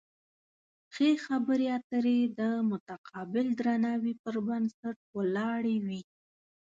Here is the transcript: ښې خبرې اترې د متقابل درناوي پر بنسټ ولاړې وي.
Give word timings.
ښې 0.93 1.09
خبرې 1.25 1.67
اترې 1.77 2.19
د 2.39 2.41
متقابل 2.69 3.47
درناوي 3.59 4.13
پر 4.23 4.35
بنسټ 4.47 4.97
ولاړې 5.17 5.77
وي. 5.85 6.01